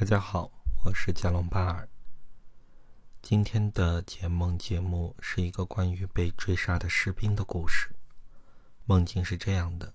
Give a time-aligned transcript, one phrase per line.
[0.00, 0.48] 大家好，
[0.84, 1.88] 我是加隆巴尔。
[3.20, 7.96] 今天的解梦节目是一个关于被追杀的士兵的故事。
[8.84, 9.92] 梦境是这样的：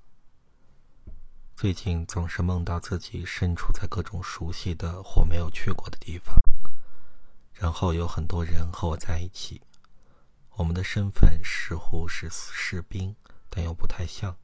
[1.56, 6.36] 最近总是梦到自己身处在各种熟悉的或没有去过的地方，
[7.54, 9.62] 然后有很多人和我在一起。
[10.58, 13.16] 我们的身份似乎是士兵，
[13.50, 14.36] 但又不太像。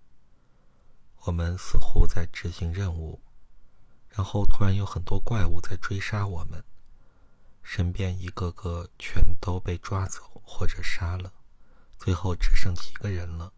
[1.26, 3.20] 我们似乎在执行任务。
[4.10, 6.64] 然后突然有很多怪物在追杀我们，
[7.64, 11.32] 身边一个个全都被抓走或者杀了，
[11.98, 13.54] 最后只剩几个人了。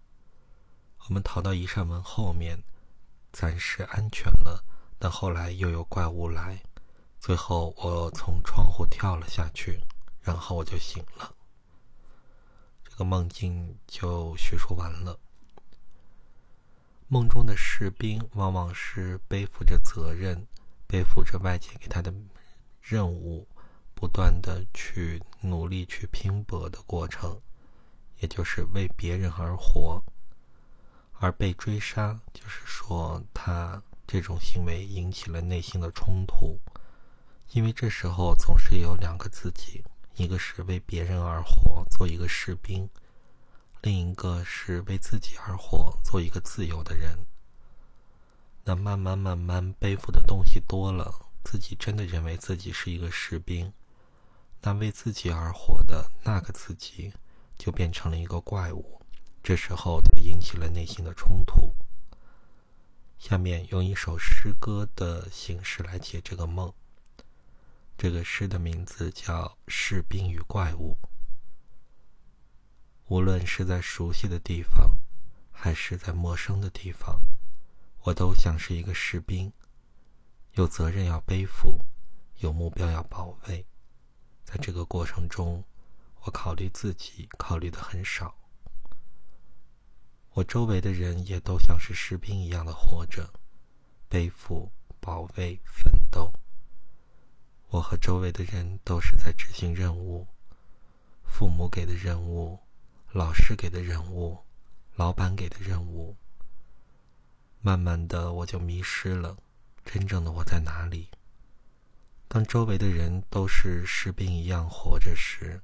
[1.07, 2.61] 我们逃到一扇门后面，
[3.31, 4.63] 暂时安全了。
[4.99, 6.61] 但后来又有怪物来，
[7.19, 9.81] 最后我从窗户跳了下去，
[10.21, 11.33] 然后我就醒了。
[12.83, 15.19] 这个梦境就叙述完了。
[17.13, 20.47] 梦中的士兵往往是背负着责任，
[20.87, 22.13] 背负着外界给他的
[22.81, 23.45] 任务，
[23.93, 27.37] 不断的去努力去拼搏的过程，
[28.19, 30.01] 也就是为别人而活。
[31.19, 36.57] 而被追杀，就是说他这种行为引起了内心的冲突，
[37.51, 39.83] 因为这时候总是有两个自己，
[40.15, 42.89] 一个是为别人而活，做一个士兵。
[43.83, 47.17] 另一个是为自己而活，做一个自由的人。
[48.63, 51.11] 那慢慢慢慢背负的东西多了，
[51.43, 53.73] 自己真的认为自己是一个士兵，
[54.61, 57.11] 那为自己而活的那个自己
[57.57, 59.01] 就变成了一个怪物。
[59.41, 61.73] 这时候就引起了内心的冲突。
[63.17, 66.71] 下面用一首诗歌的形式来解这个梦。
[67.97, 70.95] 这个诗的名字叫《士兵与怪物》。
[73.11, 74.97] 无论是在熟悉的地方，
[75.51, 77.19] 还是在陌生的地方，
[78.03, 79.51] 我都像是一个士兵，
[80.53, 81.81] 有责任要背负，
[82.37, 83.65] 有目标要保卫。
[84.45, 85.61] 在这个过程中，
[86.21, 88.33] 我考虑自己考虑的很少。
[90.29, 93.29] 我周围的人也都像是士兵一样的活着，
[94.07, 96.31] 背负、保卫、奋斗。
[97.71, 100.25] 我和周围的人都是在执行任务，
[101.25, 102.57] 父母给的任务。
[103.13, 104.39] 老师给的任务，
[104.95, 106.15] 老板给的任务。
[107.59, 109.35] 慢慢的，我就迷失了，
[109.83, 111.09] 真正的我在哪里？
[112.29, 115.61] 当周围的人都是士兵一样活着时，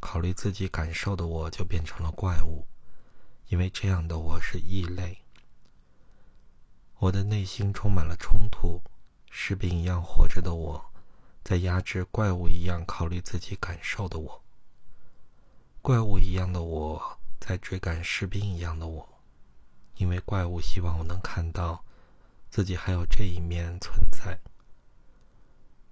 [0.00, 2.66] 考虑自己感受的我就变成了怪物，
[3.46, 5.18] 因为这样的我是异类。
[6.98, 8.82] 我的内心充满了冲突，
[9.30, 10.84] 士兵一样活着的我，
[11.44, 14.42] 在压制怪物一样考虑自己感受的我。
[15.82, 19.08] 怪物一样的我在追赶士兵一样的我，
[19.96, 21.82] 因为怪物希望我能看到
[22.50, 24.38] 自己还有这一面存在。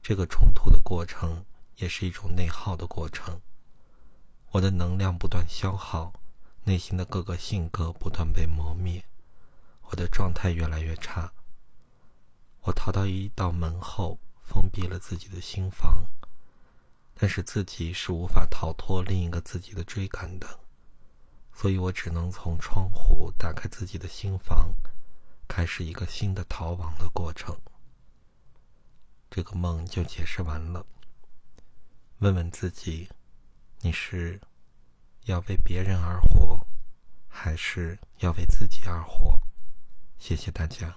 [0.03, 1.43] 这个冲突的过程
[1.77, 3.41] 也是一种内耗的过程，
[4.51, 6.13] 我的能量不断消耗，
[6.65, 9.03] 内心的各个性格不断被磨灭，
[9.85, 11.33] 我的状态越来越差。
[12.61, 16.05] 我逃到一道门后，封闭了自己的心房。
[17.21, 20.47] 但是自己是无法逃脱另一个自己的追赶的，
[21.53, 24.73] 所以我只能从窗户打开自己的心房，
[25.49, 27.59] 开始一个新的逃亡的过程。
[29.29, 30.87] 这个梦就解释完了。
[32.21, 33.09] 问问自己，
[33.81, 34.41] 你是
[35.25, 36.65] 要为别人而活，
[37.27, 39.37] 还是要为自己而活？
[40.19, 40.97] 谢谢大家。